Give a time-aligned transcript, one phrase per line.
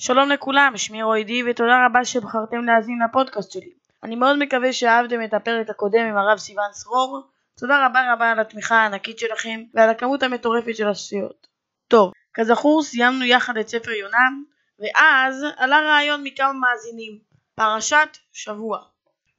[0.00, 3.72] שלום לכולם, שמי רועי די ותודה רבה שבחרתם להאזין לפודקאסט שלי.
[4.02, 7.22] אני מאוד מקווה שאהבתם את הפרק הקודם עם הרב סיון סרור.
[7.60, 11.46] תודה רבה רבה על התמיכה הענקית שלכם ועל הכמות המטורפת של הצפיות.
[11.88, 14.28] טוב, כזכור סיימנו יחד את ספר יונה,
[14.78, 17.18] ואז עלה רעיון מכמה מאזינים,
[17.54, 18.78] פרשת שבוע.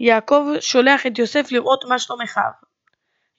[0.00, 2.50] יעקב שולח את יוסף לראות מה שלום אחיו.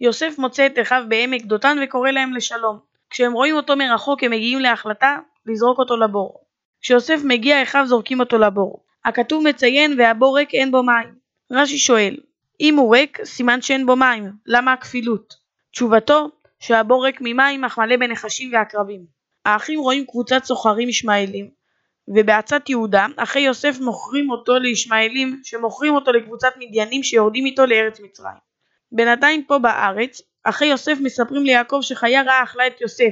[0.02, 2.79] יוסף מוצא את אחיו בעמק דותן וקורא להם לשלום.
[3.09, 6.44] כשהם רואים אותו מרחוק הם מגיעים להחלטה לזרוק אותו לבור.
[6.81, 8.83] כשיוסף מגיע אחיו זורקים אותו לבור.
[9.05, 11.16] הכתוב מציין והבור ריק אין בו מים.
[11.52, 12.17] רש"י שואל
[12.61, 15.33] אם הוא ריק סימן שאין בו מים, למה הכפילות?
[15.72, 16.29] תשובתו
[16.59, 19.05] שהבור ריק ממים אך מלא בנחשים ועקרבים.
[19.45, 21.60] האחים רואים קבוצת סוחרים ישמעאלים
[22.07, 28.52] ובעצת יהודה אחי יוסף מוכרים אותו לישמעאלים שמוכרים אותו לקבוצת מדיינים שיורדים איתו לארץ מצרים.
[28.91, 33.11] בינתיים פה בארץ אחי יוסף מספרים ליעקב שחיה רעה אכלה את יוסף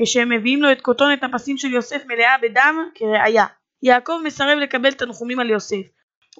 [0.00, 3.46] כשהם מביאים לו את כותונת הפסים של יוסף מלאה בדם כראיה.
[3.82, 5.86] יעקב מסרב לקבל תנחומים על יוסף.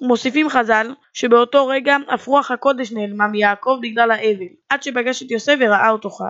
[0.01, 5.55] ומוסיפים חז"ל שבאותו רגע אף רוח הקודש נעלמה מיעקב בגלל האבל עד שפגש את יוסף
[5.59, 6.23] וראה אותו חי.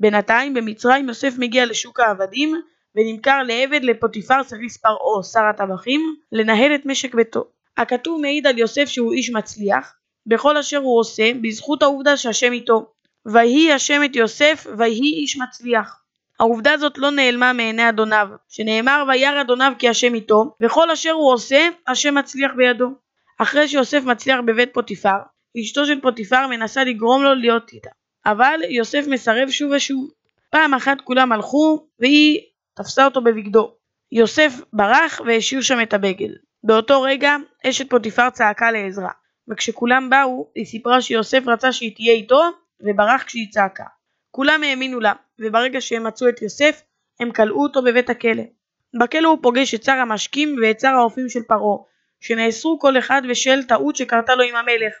[0.00, 2.60] בינתיים במצרים יוסף מגיע לשוק העבדים
[2.96, 7.44] ונמכר לעבד לפוטיפר סריס פרעה שר הטבחים לנהל את משק ביתו.
[7.76, 9.94] הכתוב מעיד על יוסף שהוא איש מצליח
[10.26, 12.86] בכל אשר הוא עושה בזכות העובדה שהשם איתו.
[13.26, 16.02] ויהי השם את יוסף ויהי איש מצליח.
[16.40, 21.32] העובדה הזאת לא נעלמה מעיני אדוניו, שנאמר וירא אדוניו כי השם איתו, וכל אשר הוא
[21.32, 22.86] עושה, השם מצליח בידו.
[23.38, 25.18] אחרי שיוסף מצליח בבית פוטיפר,
[25.60, 27.90] אשתו של פוטיפר מנסה לגרום לו להיות איתה.
[28.26, 30.10] אבל יוסף מסרב שוב ושוב.
[30.50, 32.40] פעם אחת כולם הלכו, והיא
[32.76, 33.74] תפסה אותו בבגדו.
[34.12, 36.28] יוסף ברח והשאיר שם את הבגד.
[36.64, 39.10] באותו רגע אשת פוטיפר צעקה לעזרה,
[39.48, 42.40] וכשכולם באו היא סיפרה שיוסף רצה שהיא תהיה איתו
[42.80, 43.84] וברח כשהיא צעקה.
[44.30, 46.82] כולם האמינו לה, וברגע שהם מצאו את יוסף
[47.20, 48.42] הם כלאו אותו בבית הכלא.
[49.00, 51.78] בכלא הוא פוגש את שר המשקים ואת שר האופים של פרעה,
[52.20, 54.94] שנאסרו כל אחד בשל טעות שקרתה לו עם המלך.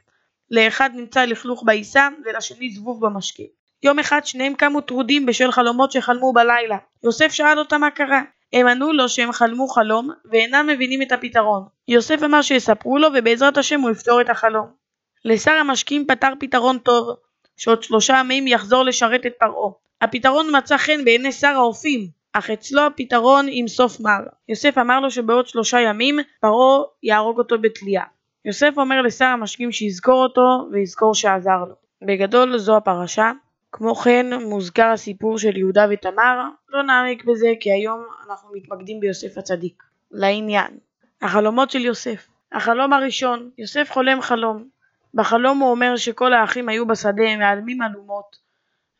[0.50, 3.42] לאחד נמצא לכלוך בעיסה ולשני זבוב במשקה.
[3.82, 6.76] יום אחד שניהם קמו טרודים בשל חלומות שחלמו בלילה.
[7.04, 8.22] יוסף שאל אותם מה קרה.
[8.52, 11.64] הם ענו לו שהם חלמו חלום ואינם מבינים את הפתרון.
[11.88, 14.66] יוסף אמר שיספרו לו ובעזרת השם הוא יפתור את החלום.
[15.24, 17.16] לשר המשקים פתר פתרון טוב,
[17.56, 19.72] שעוד שלושה ימים יחזור לשרת את פרעה.
[20.00, 24.20] הפתרון מצא חן בעיני שר האופים, אך אצלו הפתרון עם סוף מר.
[24.48, 28.02] יוסף אמר לו שבעוד שלושה ימים פרעה יהרוג אותו בתלייה.
[28.44, 31.74] יוסף אומר לשר המשקים שיזכור אותו ויזכור שעזר לו.
[32.06, 33.32] בגדול זו הפרשה.
[33.76, 39.38] כמו כן מוזכר הסיפור של יהודה ותמר, לא נעמיק בזה כי היום אנחנו מתמקדים ביוסף
[39.38, 39.82] הצדיק.
[40.10, 40.78] לעניין
[41.22, 44.68] החלומות של יוסף החלום הראשון, יוסף חולם חלום.
[45.14, 48.36] בחלום הוא אומר שכל האחים היו בשדה מעלמים אלומות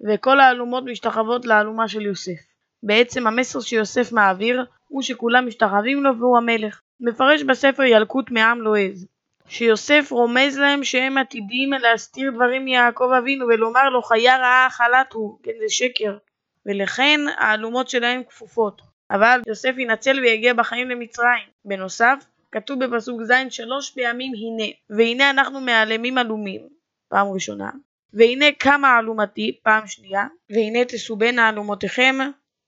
[0.07, 2.41] וכל האלומות משתחוות לאלומה של יוסף.
[2.83, 6.81] בעצם המסר שיוסף מעביר הוא שכולם משתחווים לו והוא המלך.
[7.01, 9.07] מפרש בספר ילקוט מעם לועז
[9.49, 15.39] שיוסף רומז להם שהם עתידים להסתיר דברים מיעקב אבינו ולומר לו חיה רעה חלת הוא,
[15.43, 16.17] כן זה שקר,
[16.67, 18.83] ולכן האלומות שלהם כפופות.
[19.11, 21.45] אבל יוסף ינצל ויגיע בחיים למצרים.
[21.65, 26.61] בנוסף, כתוב בפסוק ז' שלוש פעמים הנה, והנה אנחנו מעלמים עלומים,
[27.09, 27.71] פעם ראשונה,
[28.13, 32.15] והנה קמה אלומתי, פעם שנייה, והנה תסובנה אלומותיכם,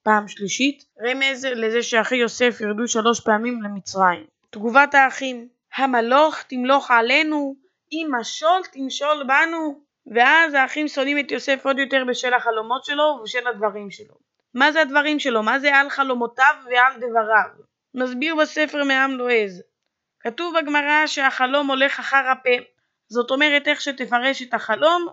[0.03, 4.25] פעם שלישית, רמז לזה שאחי יוסף ירדו שלוש פעמים למצרים.
[4.51, 5.49] תגובת האחים
[5.79, 7.57] המלוך תמלוך עלינו,
[7.93, 9.89] אם משול תמשול בנו.
[10.15, 14.15] ואז האחים שונאים את יוסף עוד יותר בשל החלומות שלו ובשל הדברים שלו.
[14.55, 15.43] מה זה הדברים שלו?
[15.43, 17.49] מה זה על חלומותיו ועל דבריו?
[17.95, 19.63] מסביר בספר מעם לועז.
[20.21, 22.65] כתוב בגמרא שהחלום הולך אחר הפה.
[23.09, 25.07] זאת אומרת איך שתפרש את החלום,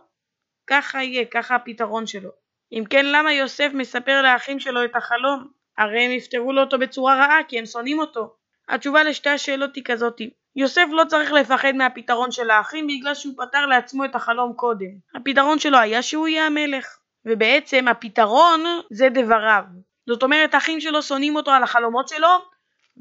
[0.67, 2.29] ככה יהיה, ככה הפתרון שלו.
[2.71, 5.47] אם כן, למה יוסף מספר לאחים שלו את החלום?
[5.77, 8.35] הרי הם יפתרו לו אותו בצורה רעה, כי הם שונאים אותו.
[8.69, 10.29] התשובה לשתי השאלות היא כזאתי.
[10.55, 14.87] יוסף לא צריך לפחד מהפתרון של האחים בגלל שהוא פתר לעצמו את החלום קודם.
[15.15, 16.97] הפתרון שלו היה שהוא יהיה המלך.
[17.25, 19.63] ובעצם הפתרון זה דבריו.
[20.07, 22.27] זאת אומרת, האחים שלו שונאים אותו על החלומות שלו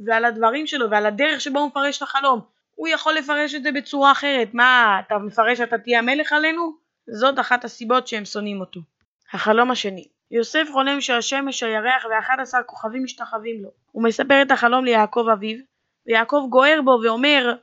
[0.07, 2.41] ועל הדברים שלו ועל הדרך שבו הוא מפרש את החלום.
[2.75, 4.49] הוא יכול לפרש את זה בצורה אחרת.
[4.55, 6.77] מה, אתה מפרש שאתה תהיה המלך עלינו?
[7.07, 8.81] זאת אחת הסיבות שהם שונאים אותו.
[9.33, 13.71] החלום השני יוסף חולם שהשמש, הירח ואחד עשר כוכבים משתחווים לו.
[13.93, 15.59] הוא מספר את החלום ליעקב אביו,
[16.07, 17.55] ויעקב גוער בו ואומר